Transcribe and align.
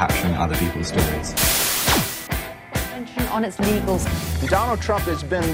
capturing 0.00 0.32
other 0.40 0.56
people's 0.56 0.88
stories. 0.88 1.28
on 3.36 3.44
its 3.44 3.58
legals. 3.58 4.02
Donald 4.48 4.80
Trump 4.80 5.04
has 5.04 5.22
been 5.22 5.44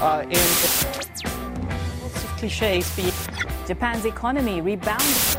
uh, 0.00 0.22
in. 0.30 0.46
Lots 2.00 2.22
of 2.22 2.30
cliches. 2.38 2.86
Japan's 3.66 4.04
economy 4.06 4.60
rebounded. 4.60 5.36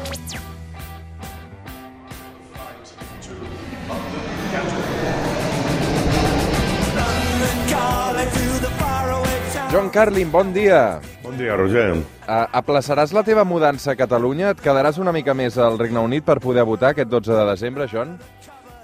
John 9.71 9.89
Carlin, 9.91 10.29
bon 10.31 10.51
dia. 10.51 10.99
Bon 11.23 11.35
dia, 11.37 11.55
Roger. 11.55 11.95
Uh, 12.27 12.45
aplaçaràs 12.51 13.11
la 13.15 13.23
teva 13.23 13.43
mudança 13.43 13.91
a 13.91 13.95
Catalunya? 13.99 14.51
Et 14.55 14.59
quedaràs 14.63 14.99
una 14.99 15.11
mica 15.15 15.35
més 15.35 15.55
al 15.55 15.79
Regne 15.79 16.03
Unit 16.03 16.23
per 16.27 16.39
poder 16.43 16.63
votar 16.67 16.93
aquest 16.95 17.11
12 17.11 17.31
de 17.31 17.45
desembre, 17.51 17.87
John? 17.91 18.15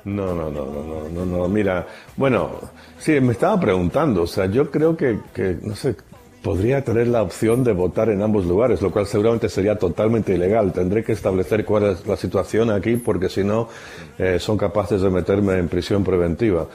No, 0.05 0.35
no, 0.35 0.51
no, 0.51 0.65
no, 0.65 1.09
no, 1.09 1.25
no. 1.25 1.47
Mira, 1.47 1.87
bueno, 2.17 2.51
sí, 2.97 3.19
me 3.21 3.31
estaba 3.31 3.59
preguntando, 3.59 4.23
o 4.23 4.27
sea, 4.27 4.47
yo 4.47 4.69
creo 4.69 4.97
que, 4.97 5.19
que, 5.33 5.57
no 5.61 5.75
sé, 5.75 5.95
podría 6.43 6.83
tener 6.83 7.07
la 7.07 7.23
opción 7.23 7.63
de 7.63 7.71
votar 7.71 8.09
en 8.09 8.21
ambos 8.21 8.45
lugares, 8.45 8.81
lo 8.81 8.91
cual 8.91 9.07
seguramente 9.07 9.47
sería 9.47 9.77
totalmente 9.77 10.35
ilegal. 10.35 10.73
Tendré 10.73 11.03
que 11.03 11.13
establecer 11.13 11.63
cuál 11.63 11.83
es 11.85 12.05
la 12.05 12.17
situación 12.17 12.69
aquí, 12.69 12.97
porque 12.97 13.29
si 13.29 13.43
no, 13.43 13.69
eh, 14.19 14.37
son 14.39 14.57
capaces 14.57 15.01
de 15.01 15.09
meterme 15.09 15.57
en 15.57 15.69
prisión 15.69 16.03
preventiva. 16.03 16.67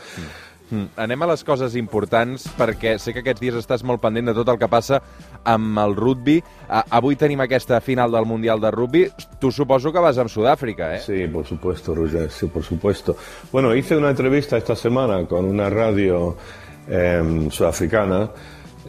Mm. 0.71 0.91
Anem 1.01 1.25
a 1.25 1.31
les 1.31 1.45
coses 1.47 1.75
importants, 1.81 2.47
perquè 2.59 2.97
sé 3.01 3.15
que 3.15 3.23
aquests 3.25 3.43
dies 3.43 3.59
estàs 3.59 3.85
molt 3.87 4.03
pendent 4.03 4.31
de 4.31 4.37
tot 4.37 4.51
el 4.53 4.61
que 4.61 4.69
passa 4.71 5.01
amb 5.49 5.81
el 5.83 5.97
rugby. 5.97 6.39
Uh, 6.69 6.83
avui 7.01 7.17
tenim 7.17 7.41
aquesta 7.45 7.81
final 7.85 8.13
del 8.13 8.29
Mundial 8.29 8.61
de 8.61 8.73
Rugby. 8.75 9.07
Tu 9.41 9.53
suposo 9.55 9.93
que 9.93 10.03
vas 10.05 10.19
amb 10.19 10.33
Sudàfrica, 10.33 10.93
eh? 10.97 11.03
Sí, 11.05 11.27
por 11.33 11.47
supuesto, 11.47 11.95
Roger, 11.95 12.31
sí, 12.31 12.47
por 12.47 12.63
supuesto. 12.63 13.17
Bueno, 13.53 13.75
hice 13.75 13.97
una 13.97 14.10
entrevista 14.10 14.57
esta 14.57 14.77
semana 14.77 15.25
con 15.27 15.45
una 15.45 15.71
radio 15.71 16.37
eh, 16.88 17.49
sudafricana 17.51 18.30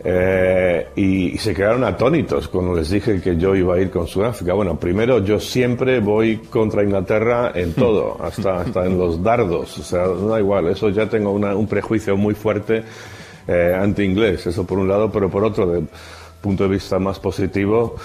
eh, 0.03 0.87
y, 0.95 1.33
y, 1.33 1.37
se 1.37 1.53
quedaron 1.53 1.83
atónitos 1.83 2.47
cuando 2.47 2.73
les 2.73 2.89
dije 2.89 3.21
que 3.21 3.35
yo 3.35 3.55
iba 3.55 3.75
a 3.75 3.79
ir 3.79 3.89
con 3.89 4.07
Sudáfrica. 4.07 4.53
Bueno, 4.53 4.79
primero 4.79 5.19
yo 5.19 5.39
siempre 5.39 5.99
voy 5.99 6.37
contra 6.37 6.83
Inglaterra 6.83 7.51
en 7.53 7.73
todo, 7.73 8.17
hasta, 8.23 8.61
hasta 8.61 8.85
en 8.85 8.97
los 8.97 9.21
dardos, 9.21 9.77
o 9.77 9.83
sea, 9.83 10.05
no 10.05 10.27
da 10.27 10.39
igual, 10.39 10.67
eso 10.67 10.89
ya 10.89 11.09
tengo 11.09 11.31
una, 11.31 11.55
un 11.55 11.67
prejuicio 11.67 12.15
muy 12.15 12.33
fuerte 12.33 12.83
eh, 13.47 13.77
anti-inglés, 13.77 14.47
eso 14.47 14.65
por 14.65 14.79
un 14.79 14.87
lado, 14.87 15.11
pero 15.11 15.29
por 15.29 15.43
otro, 15.43 15.67
desde 15.67 15.87
punto 16.41 16.63
de 16.63 16.69
vista 16.69 16.97
más 16.99 17.19
positivo, 17.19 17.95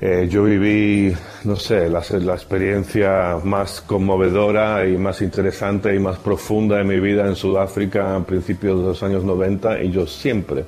eh, 0.00 0.26
yo 0.28 0.44
viví, 0.44 1.14
no 1.44 1.56
sé, 1.56 1.88
la, 1.88 2.02
la, 2.20 2.34
experiencia 2.34 3.38
más 3.42 3.80
conmovedora 3.80 4.86
y 4.86 4.98
más 4.98 5.22
interesante 5.22 5.94
y 5.94 5.98
más 5.98 6.18
profunda 6.18 6.76
de 6.76 6.84
mi 6.84 7.00
vida 7.00 7.26
en 7.26 7.34
Sudáfrica 7.34 8.14
a 8.14 8.22
principios 8.24 8.78
de 8.78 8.84
los 8.88 9.02
años 9.02 9.24
90 9.24 9.82
y 9.84 9.90
yo 9.90 10.06
siempre 10.06 10.64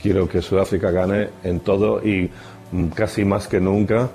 quiero 0.00 0.28
que 0.28 0.42
Sudáfrica 0.42 0.90
gane 0.90 1.28
en 1.44 1.60
todo 1.60 2.00
y 2.04 2.30
casi 2.94 3.24
más 3.24 3.48
que 3.48 3.60
nunca 3.60 4.10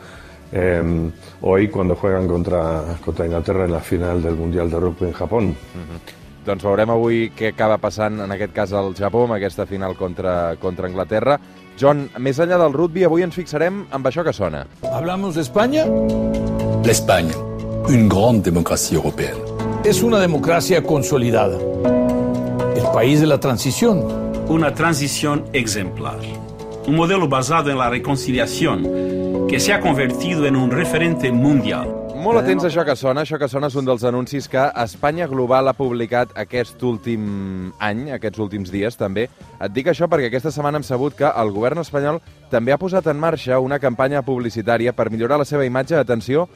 eh, 0.53 1.11
hoy 1.41 1.67
cuando 1.67 1.95
juegan 1.95 2.27
contra, 2.27 2.97
contra 3.03 3.25
Inglaterra 3.25 3.65
en 3.65 3.71
la 3.71 3.79
final 3.79 4.21
del 4.21 4.35
Mundial 4.35 4.69
de 4.69 4.79
Rugby 4.79 5.07
en 5.07 5.13
Japón. 5.13 5.45
Mm 5.45 5.51
-hmm. 5.51 6.23
Doncs 6.45 6.63
veurem 6.63 6.89
avui 6.89 7.31
què 7.31 7.53
acaba 7.53 7.77
passant, 7.77 8.19
en 8.19 8.31
aquest 8.31 8.53
cas, 8.53 8.73
al 8.73 8.93
Japó, 8.93 9.23
amb 9.23 9.33
aquesta 9.33 9.65
final 9.65 9.95
contra, 9.95 10.57
contra 10.59 10.87
Anglaterra. 10.87 11.39
John, 11.79 12.09
més 12.19 12.37
enllà 12.37 12.57
del 12.57 12.73
rugby, 12.73 13.05
avui 13.07 13.23
ens 13.23 13.35
fixarem 13.35 13.85
amb 13.91 14.05
això 14.05 14.23
que 14.23 14.33
sona. 14.33 14.65
¿Hablamos 14.91 15.35
de 15.35 15.41
España? 15.41 15.85
L'Espagne, 16.83 17.31
une 17.87 18.09
grande 18.09 18.51
démocratie 18.51 18.97
européenne. 18.97 19.39
Es 19.85 20.03
una 20.03 20.19
democracia 20.19 20.83
consolidada. 20.83 21.57
El 22.75 22.91
país 22.93 23.21
de 23.21 23.27
la 23.27 23.39
transición. 23.39 24.22
Una 24.47 24.73
transición 24.73 25.45
exemplar. 25.53 26.19
Un 26.85 26.95
modelo 26.95 27.27
basado 27.29 27.71
en 27.71 27.77
la 27.77 27.89
reconciliación 27.89 29.47
que 29.47 29.59
se 29.59 29.71
ha 29.71 29.79
convertido 29.79 30.45
en 30.45 30.55
un 30.55 30.69
referente 30.69 31.31
mundial. 31.31 31.87
Molt 32.23 32.39
atents 32.39 32.63
a 32.63 32.69
això 32.69 32.83
que 32.87 32.95
sona. 32.95 33.23
Això 33.23 33.39
que 33.39 33.47
sona 33.51 33.67
és 33.71 33.75
un 33.79 33.87
dels 33.87 34.03
anuncis 34.07 34.49
que 34.51 34.61
Espanya 34.83 35.25
Global 35.31 35.67
ha 35.67 35.73
publicat 35.75 36.35
aquest 36.39 36.83
últim 36.83 37.71
any, 37.83 38.05
aquests 38.15 38.39
últims 38.43 38.71
dies 38.71 38.99
també. 38.99 39.29
Et 39.59 39.73
dic 39.75 39.89
això 39.91 40.07
perquè 40.11 40.29
aquesta 40.29 40.51
setmana 40.51 40.79
hem 40.79 40.87
sabut 40.87 41.15
que 41.19 41.27
el 41.27 41.51
govern 41.55 41.83
espanyol 41.83 42.19
també 42.51 42.75
ha 42.75 42.79
posat 42.79 43.07
en 43.11 43.19
marxa 43.19 43.59
una 43.63 43.79
campanya 43.79 44.23
publicitària 44.23 44.93
per 44.95 45.09
millorar 45.11 45.39
la 45.39 45.47
seva 45.47 45.65
imatge, 45.67 45.95
atenció, 45.99 46.47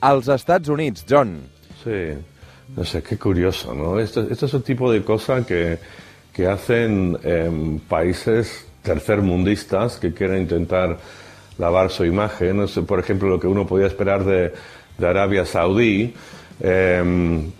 als 0.00 0.28
Estats 0.32 0.72
Units. 0.72 1.04
John. 1.08 1.38
Sí, 1.84 2.16
no 2.76 2.84
sé, 2.84 3.02
qué 3.02 3.18
curioso, 3.18 3.74
¿no? 3.74 3.98
Esto, 3.98 4.26
esto 4.30 4.46
es 4.46 4.54
el 4.54 4.62
tipo 4.62 4.90
de 4.92 5.04
cosa 5.04 5.44
que, 5.46 5.78
que 6.34 6.46
hacen 6.46 7.16
eh, 7.22 7.78
países 7.88 8.66
tercermundistas 8.82 9.96
que 9.96 10.12
quieren 10.12 10.42
intentar 10.42 10.98
lavar 11.56 11.90
su 11.90 12.04
imagen. 12.04 12.58
No 12.58 12.68
sé, 12.68 12.82
por 12.82 12.98
ejemplo, 12.98 13.28
lo 13.28 13.40
que 13.40 13.46
uno 13.46 13.66
podía 13.66 13.86
esperar 13.86 14.24
de 14.24 14.52
de 14.98 15.06
Arabia 15.06 15.44
Saudí, 15.44 16.12
eh, 16.60 17.50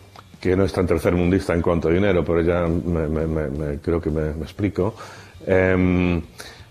que 0.41 0.57
no 0.57 0.65
es 0.65 0.73
tan 0.73 0.87
tercermundista 0.87 1.55
en 1.55 1.63
cuanto 1.63 1.89
a 1.89 1.93
dinero, 1.93 2.25
pero 2.25 2.43
ya 2.43 2.67
me, 2.67 3.09
me, 3.09 3.27
me, 3.27 3.79
creo 3.79 4.01
que 4.01 4.11
me, 4.11 4.31
explico. 4.43 4.95
Eh, 5.47 6.21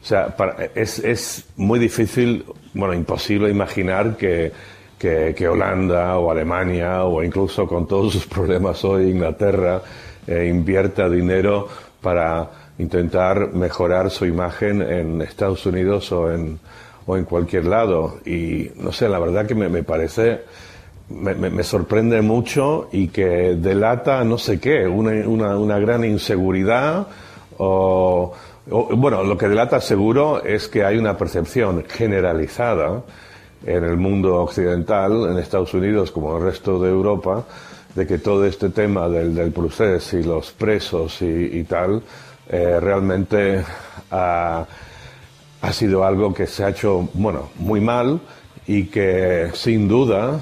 o 0.01 0.05
sea, 0.05 0.35
para, 0.35 0.65
es, 0.75 0.99
es, 0.99 1.45
muy 1.55 1.79
difícil, 1.79 2.45
bueno, 2.73 2.93
imposible 2.93 3.49
imaginar 3.49 4.17
que, 4.17 4.51
que, 4.99 5.33
que, 5.35 5.47
Holanda 5.47 6.17
o 6.17 6.29
Alemania 6.29 7.03
o 7.03 7.23
incluso 7.23 7.65
con 7.67 7.87
todos 7.87 8.13
sus 8.13 8.25
problemas 8.27 8.83
hoy 8.83 9.09
Inglaterra 9.09 9.81
eh, 10.27 10.47
invierta 10.49 11.09
dinero 11.09 11.69
para 12.03 12.51
intentar 12.77 13.53
mejorar 13.53 14.11
su 14.11 14.25
imagen 14.25 14.81
en 14.81 15.21
Estados 15.21 15.65
Unidos 15.65 16.11
o 16.11 16.31
en, 16.31 16.59
o 17.07 17.17
en 17.17 17.23
cualquier 17.23 17.65
lado. 17.65 18.19
Y 18.25 18.69
no 18.75 18.91
sé, 18.91 19.09
la 19.09 19.17
verdad 19.17 19.47
que 19.47 19.55
me, 19.55 19.83
parece, 19.83 20.41
me, 21.09 21.33
me, 21.33 21.63
sorprende 21.63 22.21
mucho 22.21 22.89
y 22.91 23.07
que 23.07 23.55
delata 23.55 24.23
no 24.23 24.37
sé 24.37 24.59
qué, 24.59 24.85
una, 24.85 25.27
una, 25.27 25.57
una 25.57 25.79
gran 25.79 26.03
inseguridad 26.03 27.07
o, 27.57 28.33
o, 28.69 28.95
bueno, 28.95 29.23
lo 29.23 29.37
que 29.37 29.47
delata 29.47 29.79
seguro 29.79 30.43
es 30.43 30.67
que 30.67 30.83
hay 30.83 30.97
una 30.97 31.17
percepción 31.17 31.85
generalizada 31.87 33.01
en 33.65 33.83
el 33.85 33.95
mundo 33.95 34.41
occidental, 34.41 35.29
en 35.31 35.37
Estados 35.37 35.73
Unidos 35.73 36.11
como 36.11 36.31
en 36.31 36.41
el 36.41 36.51
resto 36.51 36.79
de 36.79 36.89
Europa, 36.89 37.45
de 37.95 38.07
que 38.07 38.17
todo 38.17 38.45
este 38.45 38.69
tema 38.69 39.07
del, 39.09 39.35
del 39.35 39.51
procés 39.51 40.13
y 40.13 40.23
los 40.23 40.51
presos 40.51 41.21
y, 41.21 41.25
y 41.25 41.63
tal, 41.63 42.01
eh, 42.49 42.79
realmente 42.79 43.63
ha, 44.11 44.65
ha 45.61 45.73
sido 45.73 46.03
algo 46.03 46.33
que 46.33 46.47
se 46.47 46.63
ha 46.63 46.69
hecho, 46.69 47.07
bueno, 47.13 47.49
muy 47.57 47.79
mal 47.81 48.19
y 48.67 48.85
que 48.85 49.51
sin 49.53 49.87
duda 49.87 50.39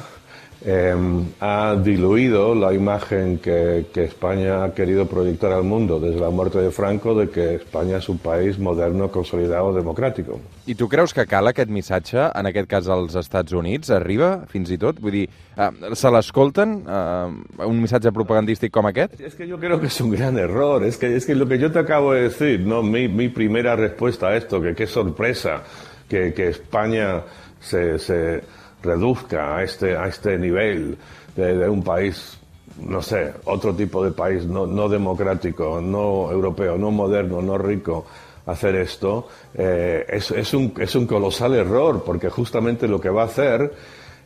eh, 0.66 0.96
ha 1.40 1.76
diluido 1.76 2.54
la 2.56 2.74
imagen 2.74 3.40
que, 3.40 3.86
que, 3.94 4.04
España 4.04 4.64
ha 4.64 4.74
querido 4.74 5.08
proyectar 5.08 5.52
al 5.52 5.64
mundo 5.64 6.00
desde 6.00 6.20
la 6.20 6.30
muerte 6.30 6.60
de 6.60 6.72
Franco 6.72 7.16
de 7.16 7.30
que 7.30 7.56
Espanya 7.56 7.98
és 7.98 8.10
un 8.10 8.20
país 8.22 8.60
moderno, 8.60 9.10
consolidado, 9.12 9.74
democràtic. 9.74 10.30
I 10.70 10.76
tu 10.78 10.88
creus 10.90 11.14
que 11.14 11.26
cal 11.26 11.50
aquest 11.50 11.72
missatge, 11.74 12.28
en 12.30 12.50
aquest 12.50 12.70
cas 12.70 12.90
als 12.92 13.16
Estats 13.18 13.54
Units, 13.58 13.90
arriba 13.90 14.46
fins 14.52 14.70
i 14.70 14.78
tot? 14.82 15.02
Vull 15.02 15.18
dir, 15.22 15.26
eh, 15.58 15.70
se 15.98 16.12
l'escolten, 16.14 16.78
eh, 16.86 17.66
un 17.66 17.82
missatge 17.82 18.14
propagandístic 18.14 18.72
com 18.72 18.86
aquest? 18.86 19.20
Es 19.20 19.36
que 19.36 19.48
yo 19.48 19.58
creo 19.58 19.80
que 19.80 19.88
es 19.88 20.02
un 20.02 20.12
gran 20.12 20.38
error, 20.38 20.84
es 20.84 20.98
que, 20.98 21.16
es 21.16 21.26
que 21.26 21.36
lo 21.36 21.48
que 21.48 21.58
yo 21.58 21.72
te 21.72 21.80
acabo 21.80 22.14
de 22.14 22.30
decir, 22.30 22.60
¿no? 22.60 22.84
mi, 22.84 23.08
mi 23.08 23.30
primera 23.30 23.76
respuesta 23.76 24.28
a 24.28 24.38
esto, 24.38 24.62
que 24.62 24.76
qué 24.76 24.86
sorpresa 24.86 25.64
que, 26.12 26.50
España 26.50 27.24
se... 27.60 28.42
reduzca 28.84 29.58
a 29.58 29.64
este, 29.64 29.96
a 29.96 30.08
este 30.08 30.38
nivel 30.38 30.98
de, 31.36 31.56
de 31.56 31.70
un 31.70 31.84
país, 31.84 32.38
no 32.80 33.02
sé, 33.02 33.32
otro 33.46 33.76
tipo 33.76 34.04
de 34.04 34.12
país 34.12 34.46
no, 34.46 34.66
no, 34.66 34.90
democrático, 34.90 35.80
no 35.80 36.32
europeo, 36.32 36.78
no 36.78 36.90
moderno, 36.90 37.42
no 37.42 37.58
rico, 37.58 38.06
hacer 38.48 38.76
esto, 38.76 39.28
eh, 39.54 40.06
es, 40.10 40.32
es, 40.32 40.54
un, 40.54 40.74
es 40.80 40.96
un 40.96 41.06
colosal 41.06 41.54
error, 41.54 42.04
porque 42.04 42.30
justamente 42.30 42.88
lo 42.88 43.00
que 43.00 43.10
va 43.10 43.24
a 43.24 43.26
hacer 43.26 43.72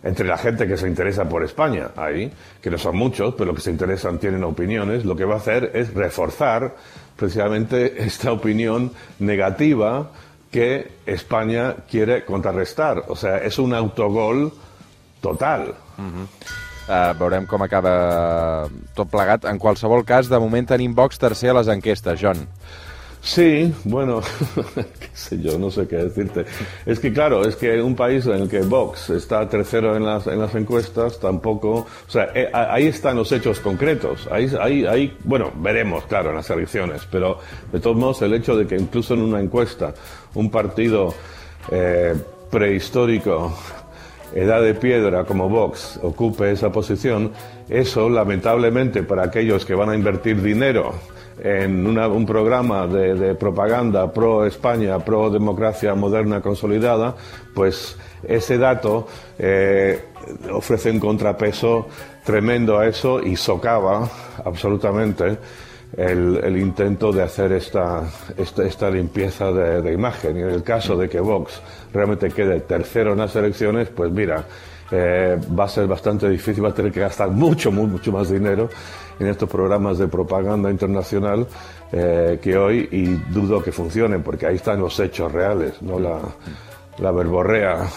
entre 0.04 0.27
la 0.27 0.38
gente 0.38 0.68
que 0.68 0.77
se 0.77 0.88
interesa 0.88 1.27
por 1.27 1.44
España, 1.44 1.89
ahí, 1.95 2.31
que 2.62 2.69
no 2.69 2.77
son 2.77 2.95
muchos, 2.95 3.33
pero 3.33 3.48
los 3.48 3.56
que 3.56 3.63
se 3.63 3.71
interesan 3.71 4.19
tienen 4.19 4.44
opiniones, 4.44 5.04
lo 5.04 5.15
que 5.15 5.25
va 5.25 5.36
a 5.36 5.38
hacer 5.38 5.71
es 5.74 5.94
reforzar 5.94 6.75
precisamente 7.15 7.95
esta 8.06 8.31
opinión 8.31 8.92
negativa 9.19 10.12
que 10.56 10.92
España 11.06 11.75
quiere 11.92 12.24
contrarrestar. 12.24 13.04
O 13.12 13.16
sea, 13.19 13.42
és 13.44 13.60
un 13.60 13.74
autogol 13.75 14.54
total. 15.19 15.75
Uh 16.00 16.06
-huh. 16.06 16.28
uh, 16.88 17.12
veurem 17.19 17.46
com 17.46 17.62
acaba 17.62 18.69
tot 18.96 19.10
plegat. 19.12 19.44
En 19.52 19.60
qualsevol 19.60 20.06
cas, 20.06 20.30
de 20.30 20.40
moment 20.40 20.68
tenim 20.68 20.96
Vox 20.96 21.19
tercer 21.19 21.50
a 21.50 21.60
les 21.60 21.68
enquestes, 21.68 22.22
John. 22.22 22.48
Sí, 23.25 23.74
bueno, 23.86 24.22
qué 24.75 25.07
sé 25.16 25.42
yo, 25.42 25.57
no 25.57 25.72
sé 25.72 25.88
qué 25.88 25.95
decirte. 25.95 26.45
Es 26.86 27.00
que 27.00 27.12
claro, 27.12 27.44
es 27.44 27.56
que 27.56 27.81
un 27.81 27.95
país 27.95 28.24
en 28.27 28.44
el 28.44 28.48
que 28.48 28.60
Vox 28.62 29.10
está 29.10 29.50
tercero 29.50 29.95
en 29.95 30.06
las, 30.06 30.27
en 30.27 30.38
las 30.38 30.54
encuestas, 30.54 31.19
tampoco, 31.19 31.88
o 32.07 32.12
sea, 32.12 32.30
eh, 32.36 32.51
ahí 32.54 32.86
están 32.86 33.16
los 33.18 33.31
hechos 33.31 33.60
concretos. 33.62 34.30
Ahí, 34.31 34.48
ahí, 34.62 34.86
ahí, 34.86 35.18
bueno, 35.24 35.51
veremos, 35.56 36.06
claro, 36.06 36.30
en 36.30 36.36
las 36.36 36.48
elecciones, 36.51 37.07
pero 37.12 37.39
de 37.72 37.80
todos 37.80 37.98
modos 37.98 38.22
el 38.22 38.36
hecho 38.36 38.56
de 38.56 38.68
que 38.68 38.75
incluso 38.75 39.16
en 39.16 39.22
una 39.22 39.39
encuesta 39.39 39.92
un 40.36 40.51
partido 40.51 41.12
eh, 41.72 42.13
prehistórico 42.51 43.57
edad 44.36 44.62
de 44.62 44.75
piedra 44.75 45.24
como 45.24 45.50
Vox 45.50 46.00
ocupe 46.04 46.51
esa 46.51 46.72
posición, 46.72 47.31
eso 47.69 48.07
lamentablemente 48.07 49.01
para 49.01 49.24
aquellos 49.24 49.66
que 49.66 49.74
van 49.74 49.89
a 49.89 49.95
invertir 49.95 50.44
dinero 50.44 50.94
en 51.40 51.86
un 51.86 52.26
programa 52.26 52.88
de, 52.88 53.36
propaganda 53.36 54.12
pro 54.12 54.46
España, 54.46 55.00
pro 55.00 55.30
democracia 55.30 55.94
moderna 55.96 56.42
consolidada, 56.42 57.16
pues 57.54 57.98
ese 58.28 58.58
dato 58.58 59.08
eh, 59.38 60.06
ofrece 60.52 60.92
un 60.92 61.00
contrapeso 61.00 61.88
tremendo 62.24 62.80
a 62.80 62.88
eso 62.88 63.22
y 63.22 63.36
socava 63.36 64.10
absolutamente 64.44 65.38
el, 65.98 66.58
intento 66.58 67.12
de 67.12 67.24
hacer 67.24 67.52
esta, 67.54 68.04
esta, 68.38 68.90
limpieza 68.90 69.52
de, 69.52 69.94
imagen. 69.94 70.38
Y 70.38 70.42
en 70.42 70.50
el 70.50 70.64
caso 70.64 70.98
de 70.98 71.08
que 71.08 71.20
Vox 71.20 71.62
realmente 71.94 72.30
quede 72.30 72.62
tercero 72.62 73.14
en 73.14 73.20
las 73.20 73.36
elecciones, 73.36 73.90
pues 73.90 74.12
mira, 74.12 74.46
eh, 74.92 75.38
va 75.58 75.66
a 75.66 75.68
ser 75.68 75.88
bastante 75.88 76.30
difícil, 76.30 76.64
va 76.64 76.70
a 76.70 76.74
tener 76.74 76.92
que 76.92 77.00
gastar 77.00 77.30
mucho, 77.30 77.72
mucho 77.72 78.12
más 78.12 78.30
dinero 78.30 78.70
en 79.20 79.28
estos 79.28 79.50
programas 79.50 79.98
de 79.98 80.08
propaganda 80.08 80.70
internacional 80.70 81.48
eh, 81.92 82.40
que 82.42 82.58
hoy 82.58 82.88
y 82.92 83.06
dudo 83.32 83.64
que 83.64 83.72
funcionen 83.72 84.24
porque 84.24 84.48
ahí 84.48 84.56
están 84.56 84.80
los 84.80 85.00
hechos 85.00 85.32
reales, 85.32 85.82
no 85.82 86.00
la, 86.00 86.20
la 87.00 87.12
verborrea 87.12 87.88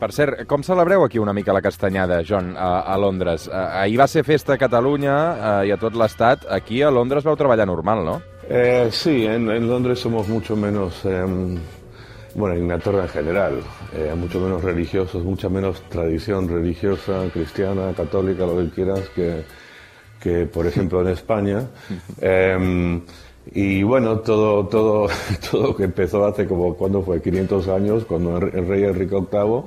Per 0.00 0.14
cert, 0.16 0.46
com 0.48 0.62
celebreu 0.64 1.02
aquí 1.04 1.18
una 1.20 1.34
mica 1.36 1.52
la 1.52 1.60
castanyada, 1.60 2.22
John, 2.24 2.54
a, 2.56 2.80
a 2.88 2.96
Londres? 2.96 3.44
Uh, 3.48 3.82
ahir 3.82 3.98
va 4.00 4.06
ser 4.08 4.22
festa 4.24 4.54
a 4.54 4.58
Catalunya 4.58 5.16
uh, 5.34 5.66
i 5.68 5.74
a 5.74 5.76
tot 5.76 5.92
l'estat. 5.92 6.46
Aquí 6.48 6.80
a 6.80 6.88
Londres 6.88 7.26
vau 7.28 7.36
treballar 7.36 7.66
normal, 7.68 8.00
¿no? 8.06 8.14
Eh, 8.48 8.88
sí, 8.90 9.26
en, 9.26 9.50
en 9.52 9.68
Londres 9.68 10.00
somos 10.00 10.26
mucho 10.26 10.56
menos... 10.56 11.04
Eh, 11.04 11.26
bueno, 12.34 12.54
en 12.54 12.62
Inglaterra 12.62 13.02
en 13.02 13.08
general, 13.08 13.60
eh, 13.94 14.14
mucho 14.16 14.40
menos 14.40 14.62
religiosos, 14.62 15.24
mucha 15.24 15.48
menos 15.48 15.82
tradición 15.88 16.48
religiosa, 16.48 17.24
cristiana, 17.32 17.92
católica, 17.96 18.46
lo 18.46 18.56
que 18.56 18.70
quieras, 18.70 19.08
que, 19.14 19.44
que 20.20 20.46
por 20.46 20.66
ejemplo 20.66 21.00
en 21.02 21.08
España. 21.08 21.66
Eh, 22.22 23.00
y 23.52 23.82
bueno, 23.82 24.20
todo, 24.20 24.66
todo, 24.66 25.08
todo 25.50 25.74
que 25.76 25.84
empezó 25.84 26.24
hace 26.26 26.46
como, 26.46 26.74
cuando 26.74 27.02
fue? 27.02 27.20
500 27.20 27.68
años, 27.68 28.04
cuando 28.04 28.36
el 28.38 28.66
rey 28.68 28.84
Enrique 28.84 29.16
VIII, 29.16 29.62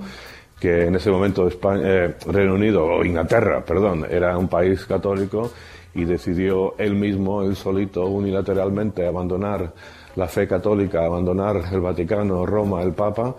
que 0.64 0.86
en 0.86 0.96
ese 0.96 1.12
momento 1.12 1.46
España, 1.46 1.82
eh, 1.84 2.16
Reino 2.26 2.54
Unido, 2.54 2.86
o 2.86 3.04
Inglaterra, 3.04 3.66
perdón, 3.66 4.08
era 4.10 4.38
un 4.38 4.48
país 4.48 4.86
católico 4.86 5.52
y 5.94 6.06
decidió 6.06 6.76
él 6.78 6.96
mismo, 6.96 7.44
él 7.44 7.58
solito, 7.58 8.06
unilateralmente 8.06 9.06
abandonar 9.06 9.74
la 10.16 10.26
fe 10.30 10.48
católica, 10.48 11.06
abandonar 11.06 11.64
el 11.70 11.82
Vaticano, 11.82 12.46
Roma, 12.46 12.82
el 12.82 12.94
Papa, 12.94 13.36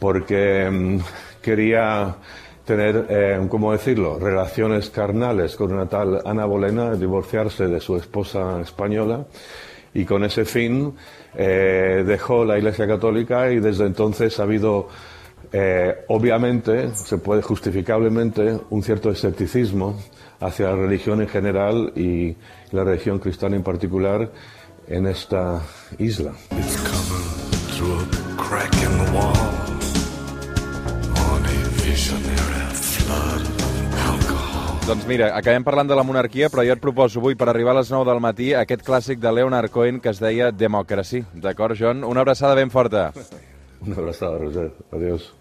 porque 0.00 0.68
mm, 0.68 0.98
quería 1.40 2.16
tener, 2.64 3.06
eh, 3.10 3.46
¿cómo 3.48 3.70
decirlo?, 3.70 4.18
relaciones 4.18 4.90
carnales 4.90 5.54
con 5.54 5.72
una 5.72 5.86
tal 5.86 6.20
Ana 6.24 6.46
Bolena, 6.46 6.96
divorciarse 6.96 7.68
de 7.68 7.78
su 7.78 7.94
esposa 7.94 8.60
española 8.60 9.24
y 9.94 10.04
con 10.04 10.24
ese 10.24 10.44
fin 10.44 10.92
eh, 11.36 12.02
dejó 12.04 12.44
la 12.44 12.58
Iglesia 12.58 12.88
Católica 12.88 13.52
y 13.52 13.60
desde 13.60 13.86
entonces 13.86 14.40
ha 14.40 14.42
habido, 14.42 14.88
eh, 15.52 16.04
obviamente, 16.08 16.94
se 16.94 17.18
puede 17.18 17.42
justificablemente, 17.42 18.58
un 18.70 18.82
cierto 18.82 19.10
escepticismo 19.10 19.98
hacia 20.40 20.70
la 20.70 20.76
religión 20.76 21.20
en 21.20 21.28
general 21.28 21.92
y 21.96 22.36
la 22.72 22.84
religión 22.84 23.18
cristiana 23.18 23.56
en 23.56 23.62
particular 23.62 24.30
en 24.88 25.06
esta 25.06 25.62
isla. 25.98 26.32
Doncs 34.86 35.02
mira, 35.10 35.32
acabem 35.34 35.64
parlant 35.66 35.88
de 35.90 35.96
la 35.98 36.04
monarquia, 36.06 36.46
però 36.46 36.62
jo 36.62 36.76
et 36.76 36.82
proposo 36.82 37.18
avui, 37.18 37.34
per 37.34 37.48
arribar 37.50 37.72
a 37.74 37.80
les 37.80 37.88
9 37.90 38.06
del 38.06 38.20
matí, 38.22 38.52
aquest 38.54 38.84
clàssic 38.86 39.18
de 39.18 39.32
Leonard 39.34 39.72
Cohen 39.74 39.98
que 39.98 40.12
es 40.14 40.20
deia 40.22 40.52
Democracy. 40.54 41.24
D'acord, 41.34 41.74
John? 41.74 42.04
Una 42.06 42.22
abraçada 42.22 42.54
ben 42.54 42.70
forta. 42.70 43.08
Una 43.86 43.96
abraçada, 43.98 44.38
Roger. 44.38 44.70
Adiós. 44.92 45.32